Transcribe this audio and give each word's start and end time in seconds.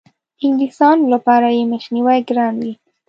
انګلیسیانو 0.43 1.11
لپاره 1.13 1.47
یې 1.57 1.63
مخنیوی 1.73 2.19
ګران 2.29 2.55
وي. 2.63 2.73